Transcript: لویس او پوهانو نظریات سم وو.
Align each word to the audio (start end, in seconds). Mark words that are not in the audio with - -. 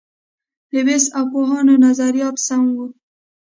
لویس 0.73 1.05
او 1.17 1.23
پوهانو 1.31 1.75
نظریات 1.85 2.35
سم 2.47 2.63
وو. 2.75 2.85